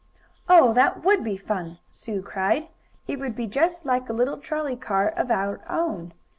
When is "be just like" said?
3.35-4.09